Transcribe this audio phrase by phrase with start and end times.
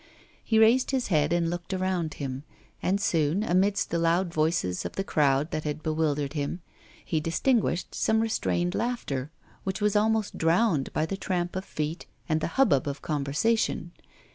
[0.43, 2.43] He raised his head and looked around him;
[2.81, 6.61] and soon, amidst the loud voices of the crowd that had bewildered him,
[7.05, 9.29] he distinguished some restrained laughter,
[9.63, 13.91] which was almost drowned by the tramp of feet and the hubbub of conversation.